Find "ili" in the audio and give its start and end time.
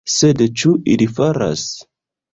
0.95-1.07